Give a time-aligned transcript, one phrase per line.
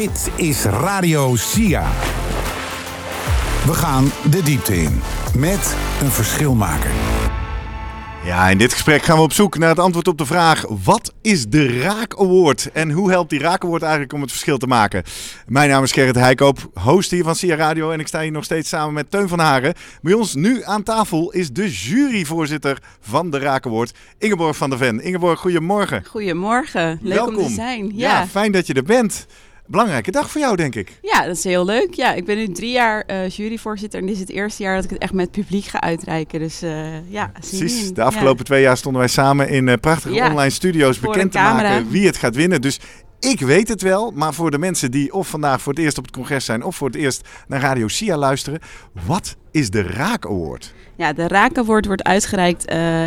[0.00, 1.90] Dit is Radio SIA.
[3.66, 5.00] We gaan de diepte in
[5.38, 6.90] met een verschilmaker.
[8.24, 11.14] Ja, in dit gesprek gaan we op zoek naar het antwoord op de vraag: wat
[11.22, 14.66] is de Raak Award en hoe helpt die Raak Award eigenlijk om het verschil te
[14.66, 15.02] maken?
[15.46, 18.44] Mijn naam is Gerrit Heikoop, host hier van SIA Radio en ik sta hier nog
[18.44, 19.74] steeds samen met Teun van Haren.
[20.02, 24.78] Bij ons nu aan tafel is de juryvoorzitter van de Raak Award, Ingeborg van der
[24.78, 25.02] Ven.
[25.02, 26.04] Ingeborg, goedemorgen.
[26.04, 27.36] Goedemorgen, leuk Welkom.
[27.36, 27.90] om te zijn.
[27.94, 28.18] Ja.
[28.18, 28.26] Ja.
[28.26, 29.26] fijn dat je er bent.
[29.70, 30.98] Belangrijke dag voor jou, denk ik.
[31.02, 31.94] ja, dat is heel leuk.
[31.94, 34.84] Ja, ik ben nu drie jaar eh, juryvoorzitter en dit is het eerste jaar dat
[34.84, 36.38] ik het echt met publiek ga uitreiken.
[36.40, 37.92] Dus eh, ja, Precies.
[37.92, 40.30] De afgelopen twee jaar stonden wij samen in eh, prachtige Ja.
[40.30, 42.60] online studio's bekend te maken wie het gaat winnen.
[42.60, 42.80] Dus
[43.20, 46.04] ik weet het wel, maar voor de mensen die of vandaag voor het eerst op
[46.04, 48.60] het congres zijn of voor het eerst naar Radio SIA luisteren,
[49.06, 50.74] wat is de Raak Award?
[50.96, 52.64] Ja, de Raak Award wordt uitgereikt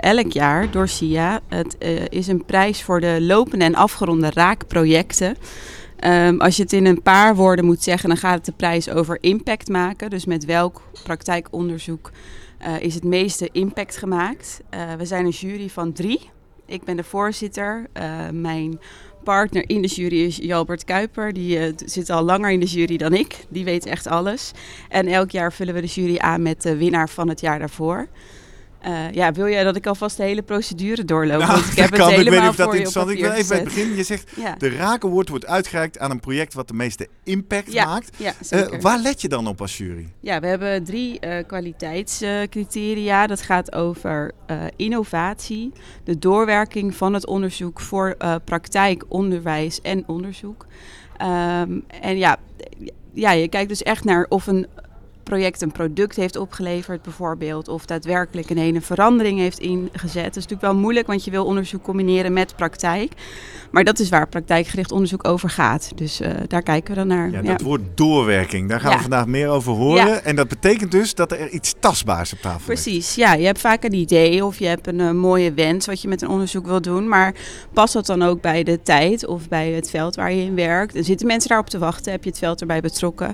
[0.00, 1.40] elk jaar door SIA.
[1.48, 1.76] Het
[2.08, 5.36] is een prijs voor de lopende en afgeronde raakprojecten.
[5.96, 8.90] Ehm, als je het in een paar woorden moet zeggen, dan gaat het de prijs
[8.90, 10.10] over impact maken.
[10.10, 12.10] Dus met welk praktijkonderzoek
[12.58, 14.60] eh, is het meeste impact gemaakt.
[14.70, 16.30] Eh, we zijn een jury van drie.
[16.66, 17.86] Ik ben de voorzitter.
[17.92, 18.80] Eh, mijn
[19.24, 21.32] partner in de jury is Jalbert Kuiper.
[21.32, 23.44] Die zit al langer in de jury dan ik.
[23.48, 24.52] Die weet echt alles.
[24.88, 28.08] En elk jaar vullen we de jury aan met de winnaar van het jaar daarvoor.
[28.84, 31.38] Eh, ja, wil jij dat ik alvast de hele procedure doorloop?
[31.40, 32.08] Nou, Want ik heb dat het kan.
[32.10, 33.14] Ik weet helemaal niet of dat voor je op interessant is.
[33.14, 33.96] Ik wil even bij het begin.
[33.96, 37.72] Je zegt, Ja, de Raak Award wordt uitgereikt aan een project wat de meeste impact
[37.72, 38.16] Ja, maakt.
[38.16, 40.08] ja, Eh, waar let je dan op als jury?
[40.20, 43.26] Ja, we hebben drie eh, kwaliteitscriteria.
[43.26, 44.32] dat gaat over
[44.76, 45.72] innovatie,
[46.04, 50.66] de doorwerking van het onderzoek voor praktijk, onderwijs en onderzoek.
[51.16, 52.36] Ehm, en ja,
[53.12, 54.66] ja, je kijkt dus echt naar of een
[55.24, 60.24] project een product heeft opgeleverd, bijvoorbeeld, of daadwerkelijk een hele verandering heeft ingezet.
[60.24, 63.12] Dat is natuurlijk wel moeilijk, want je wil onderzoek combineren met praktijk.
[63.70, 65.92] Maar dat is waar praktijkgericht onderzoek over gaat.
[65.94, 67.30] Dus eh, daar kijken we dan naar.
[67.30, 67.50] Ja, Ja.
[67.50, 70.06] dat woord doorwerking, daar gaan we vandaag meer over horen.
[70.06, 70.20] Ja.
[70.20, 72.82] En dat betekent dus dat er iets tastbaars op tafel ligt.
[72.82, 73.34] Precies, ja.
[73.34, 76.22] Je hebt vaak een idee of je hebt een eh, mooie wens wat je met
[76.22, 77.08] een onderzoek wil doen.
[77.08, 77.34] Maar
[77.72, 80.96] past dat dan ook bij de tijd of bij het veld waar je in werkt?
[80.96, 82.12] Er zitten mensen daarop te wachten?
[82.12, 83.32] Heb je het veld erbij betrokken?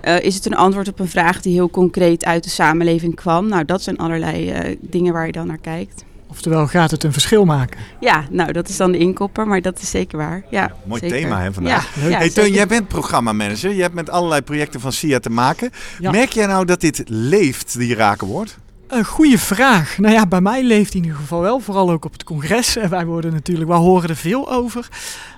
[0.00, 3.48] Eh, is het een antwoord op een vraag die heel concreet uit de samenleving kwam?
[3.48, 6.04] Nou, dat zijn allerlei eh, dingen waar je dan naar kijkt.
[6.32, 7.80] Oftewel, gaat het een verschil maken?
[8.00, 10.44] Ja, nou, dat is dan de inkopper, maar dat is zeker waar.
[10.50, 11.16] Ja, Mooi zeker.
[11.16, 11.94] thema hè, vandaag.
[12.00, 13.74] Ja, ja, hey Teun, jij bent programmamanager.
[13.74, 15.70] Je hebt met allerlei projecten van SIA te maken.
[15.98, 16.10] Ja.
[16.10, 18.58] Merk jij nou dat dit leeft, die raken wordt?
[18.88, 19.98] Een goede vraag.
[19.98, 22.76] Nou ja, bij mij leeft in ieder geval wel, vooral ook op het congres.
[22.76, 24.88] En wij worden natuurlijk, wij horen er veel over.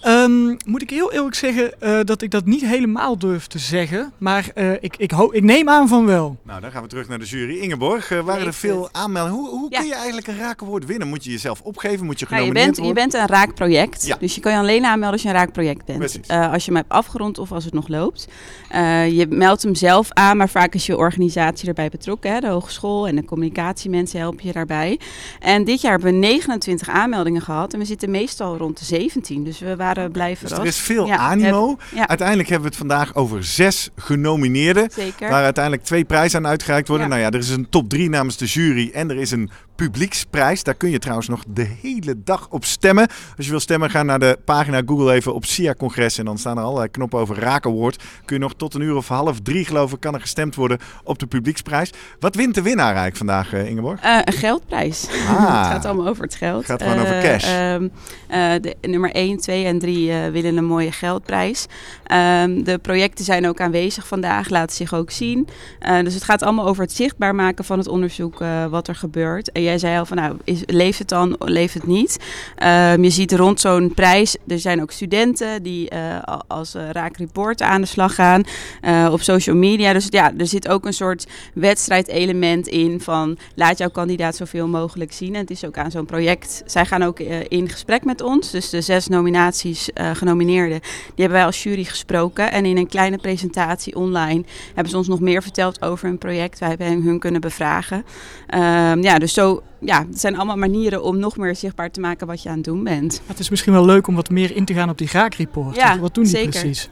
[0.00, 4.12] Ehm, moet ik heel eerlijk zeggen eh, dat ik dat niet helemaal durf te zeggen.
[4.18, 6.36] Maar eh, ik, ik, ik neem aan van wel.
[6.42, 7.58] Nou, dan gaan we terug naar de jury.
[7.58, 9.38] Ingeborg, eh, waren er veel aanmeldingen?
[9.38, 9.78] Hoe, hoe Ja.
[9.78, 11.08] kun je eigenlijk een rakenwoord winnen?
[11.08, 12.06] Moet je jezelf opgeven?
[12.06, 14.06] Moet je Nou, je, genomineerd bent, je bent een raakproject.
[14.06, 14.16] Ja.
[14.20, 15.98] Dus je kan je alleen aanmelden als je een raakproject bent.
[15.98, 16.26] Precies.
[16.26, 18.28] Eh, als je hem hebt afgerond of als het nog loopt.
[18.68, 22.32] Eh, je meldt hem zelf aan, maar vaak is je organisatie erbij betrokken.
[22.32, 22.40] Hè?
[22.40, 25.00] De hogeschool en de communicatiemensen helpen je daarbij.
[25.40, 27.72] En dit jaar hebben we 29 aanmeldingen gehad.
[27.72, 29.44] En we zitten meestal rond de 17.
[29.44, 31.68] Dus we waren blij Dus er is veel Ja, animo.
[31.68, 32.08] heb- ja.
[32.08, 34.90] Uiteindelijk hebben we het vandaag over zes genomineerden.
[34.94, 35.30] Zeker.
[35.30, 37.08] Waar uiteindelijk twee prijzen aan uitgereikt worden.
[37.08, 40.62] Nou ja, er is een top drie namens de jury en er is een publieksprijs.
[40.62, 43.06] Daar kun je trouwens nog de hele dag op stemmen.
[43.36, 46.18] Als je wil stemmen, ga naar de pagina Google even op SIA Congres.
[46.18, 48.02] En dan staan er allerlei knoppen over Raak Award.
[48.24, 50.78] Kun je nog tot een uur of half drie, geloof ik, kan er gestemd worden
[51.04, 51.92] op de publieksprijs.
[52.20, 54.00] Wat wint de winnaar eigenlijk vandaag, eh, Ingeborg?
[54.00, 55.06] Eh, een geldprijs.
[55.28, 55.38] Ah.
[55.58, 56.56] het gaat allemaal over het geld.
[56.58, 57.44] Het gaat gewoon over Eh, cash.
[57.44, 57.88] ehm,
[58.28, 61.66] eh, de, nummer 1, 2 en 3 eh, willen een mooie geldprijs.
[62.04, 65.48] Ehm, de projecten zijn ook aanwezig vandaag, laten zich ook zien.
[66.02, 68.38] Dus het gaat allemaal over het zichtbaar maken van het onderzoek
[68.70, 69.52] wat er gebeurt.
[69.52, 72.16] En jij zei al van nou, is, leeft het dan, leeft het niet?
[72.56, 77.80] Ehm, je ziet rond zo'n prijs, er zijn ook studenten die eh, als uh, aan
[77.80, 78.42] de slag gaan
[78.80, 79.92] eh, op social media.
[79.92, 85.12] Dus ja, er zit ook een soort wedstrijdelement in van laat jouw kandidaat zoveel mogelijk
[85.12, 85.34] zien.
[85.34, 86.62] En het is ook aan zo'n project.
[86.66, 88.50] Zij gaan ook in gesprek met ons.
[88.50, 92.52] Dus de zes nominaties genomineerden, die hebben wij als jury gesproken.
[92.52, 96.58] En in een kleine presentatie online hebben ze ons nog meer verteld over hun project.
[96.58, 98.04] Wij hebben hun kunnen bevragen.
[98.46, 102.26] Ehm, ja, dus zo, ja, het zijn allemaal manieren om nog meer zichtbaar te maken
[102.26, 103.20] wat je aan het doen bent.
[103.26, 105.76] Het is misschien wel leuk om wat meer in te gaan op die raakreport.
[105.76, 106.50] Ja, wat doen die zeker.
[106.50, 106.90] precies?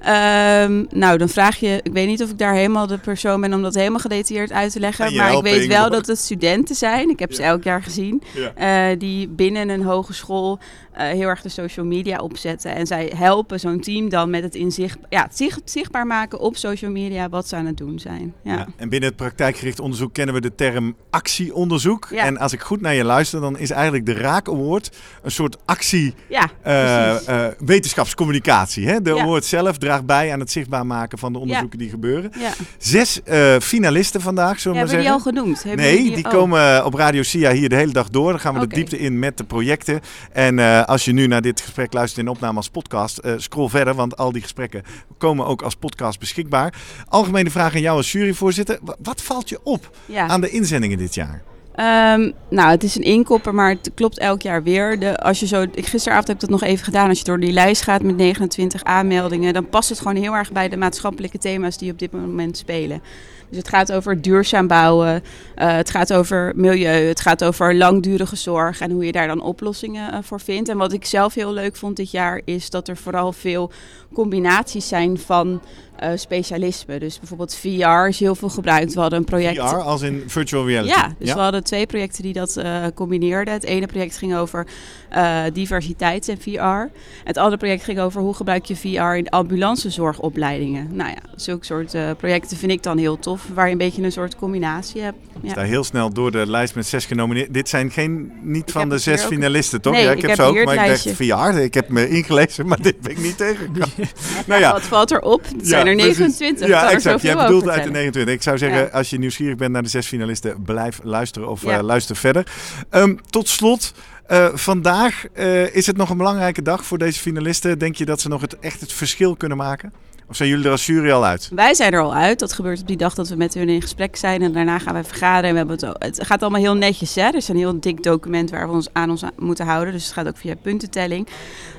[0.00, 3.54] Ehm, nou, dan vraag je, ik weet niet of ik daar helemaal de persoon ben
[3.54, 5.04] om dat helemaal gedetailleerd uit te leggen.
[5.16, 7.08] Maar ik weet wel dat het studenten zijn.
[7.10, 8.22] Ik heb ze elk jaar gezien.
[8.34, 8.90] Ja.
[8.90, 10.58] eh, die binnen een hogeschool
[10.92, 12.74] eh, heel erg de social media opzetten.
[12.74, 16.56] En zij helpen zo'n team dan met het, inzicht, ja, het zicht- zichtbaar maken op
[16.56, 18.34] social media wat ze aan het doen zijn.
[18.42, 18.52] Ja.
[18.56, 22.10] Ja, En binnen het praktijkgericht onderzoek kennen we de term actieonderzoek.
[22.10, 24.90] En als ik goed naar je luister, dan is eigenlijk de Raak Award
[25.22, 28.86] een soort actie Ja, eh, wetenschapscommunicatie.
[28.88, 29.02] Hè?
[29.02, 32.32] De award zelf draagt bij aan het zichtbaar maken van de onderzoeken die gebeuren.
[32.38, 32.52] Ja.
[32.78, 35.40] Zes eh, finalisten vandaag, zullen we hebben maar die al zeggen.
[35.40, 35.62] genoemd?
[35.62, 36.30] Hebben Nee, die oh.
[36.30, 38.30] komen op Radio SIA hier de hele dag door.
[38.30, 40.00] Dan gaan we de diepte in met de projecten.
[40.32, 43.68] En eh, als je nu naar dit gesprek luistert in opname als podcast, eh, scroll
[43.68, 44.82] verder, want al die gesprekken
[45.18, 46.74] komen ook als podcast beschikbaar.
[47.08, 48.78] Algemene vraag aan jou als juryvoorzitter.
[48.82, 51.42] Wa- Wat valt je op aan de inzendingen dit jaar?
[51.74, 54.98] Ehm, nou, het is een inkopper, maar het klopt elk jaar weer.
[54.98, 57.08] De, als je zo, ik, gisteravond heb ik dat nog even gedaan.
[57.08, 60.52] Als je door die lijst gaat met 29 aanmeldingen, dan past het gewoon heel erg
[60.52, 63.02] bij de maatschappelijke thema's die op dit moment spelen.
[63.48, 65.22] Dus het gaat over duurzaam bouwen,
[65.54, 69.42] eh, het gaat over milieu, het gaat over langdurige zorg en hoe je daar dan
[69.42, 70.68] oplossingen eh, voor vindt.
[70.68, 73.70] En wat ik zelf heel leuk vond dit jaar is dat er vooral veel
[74.12, 75.60] combinaties zijn van
[76.00, 77.00] eh specialismen.
[77.00, 78.94] Dus bijvoorbeeld VR is heel veel gebruikt.
[78.94, 79.58] We hadden een project.
[79.58, 80.94] VR als in virtual reality.
[80.94, 83.54] Ja, dus we hadden twee projecten die dat eh, combineerden.
[83.54, 84.66] Het ene project ging over
[85.10, 86.92] eh, diversiteit en VR.
[87.24, 90.88] Het andere project ging over hoe gebruik je VR in ambulancezorgopleidingen.
[90.92, 94.02] Nou ja, zulke soort eh, projecten vind ik dan heel tof, waar je een beetje
[94.02, 95.16] een soort combinatie hebt.
[95.36, 95.50] Ik Ja.
[95.50, 97.54] sta heel snel door de lijst met zes genomineerd.
[97.54, 99.92] Dit zijn geen, niet van de zes ook- finalisten, toch?
[99.92, 101.14] Nee, ja, ik, ik heb heb ze ook, maar ik dacht lijstje.
[101.54, 101.58] VR.
[101.58, 103.88] Ik heb me ingelezen, maar dit ben ik niet tegengekomen.
[104.46, 105.42] nou ja, Wat valt erop?
[105.56, 106.18] Het zijn er precies.
[106.18, 106.66] 29.
[106.66, 107.22] Ik Ja, exact.
[107.22, 107.92] Jij bedoelt uit de vertellen.
[107.92, 108.34] 29.
[108.34, 108.86] Ik zou zeggen, Ja.
[108.98, 111.78] als je nieuwsgierig bent naar de zes finalisten, blijf luisteren of Ja.
[111.78, 112.46] eh, luister verder.
[112.90, 113.92] Ehm, tot slot,
[114.26, 117.78] eh, vandaag eh, is het nog een belangrijke dag voor deze finalisten.
[117.78, 119.92] Denk je dat ze nog het, echt het verschil kunnen maken?
[120.28, 121.50] Of zijn jullie er als jury al uit?
[121.54, 122.38] Wij zijn er al uit.
[122.38, 124.42] Dat gebeurt op die dag dat we met hun in gesprek zijn.
[124.42, 125.44] En daarna gaan wij vergaderen.
[125.44, 127.14] En we hebben het, het gaat allemaal heel netjes.
[127.14, 127.22] Hè?
[127.22, 129.92] Er is een heel dik document waar we ons aan ons moeten houden.
[129.92, 131.28] Dus het gaat ook via puntentelling.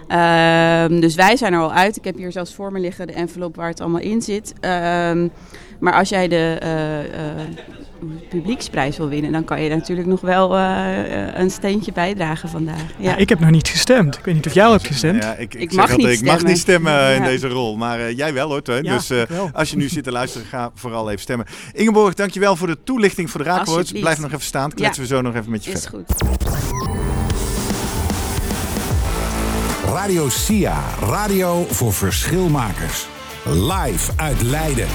[0.08, 1.96] Ehm, dus wij zijn er al uit.
[1.98, 4.54] Ik heb hier zelfs voor me liggen de envelop waar het allemaal in zit.
[4.60, 5.28] Ehm,
[5.82, 7.48] maar als jij de eh, eh,
[8.30, 12.82] publieksprijs wil winnen, dan kan je natuurlijk nog wel eh, een steentje bijdragen vandaag.
[12.98, 13.10] Ja.
[13.10, 14.18] Ja, ik heb nog niet gestemd.
[14.18, 15.24] Ik weet niet of jij al hebt gestemd.
[15.24, 17.28] Ja, ik, ik, mag altijd, niet ik mag niet stemmen in Ja.
[17.28, 17.78] deze rol.
[17.78, 18.84] Maar eh, jij wel hoor, Teun.
[18.84, 19.50] Dus eh, wel.
[19.54, 21.46] als je nu zit te luisteren, ga vooral even stemmen.
[21.74, 24.00] Ingeborg, dankjewel voor de toelichting voor de Raakwoord.
[24.00, 24.72] Blijf nog even staan.
[24.74, 26.06] Kletsen we zo nog even met je Is verder.
[26.08, 26.22] goed.
[29.86, 33.08] Radio SIA, radio voor verschilmakers.
[33.46, 34.88] Live uit Leiden.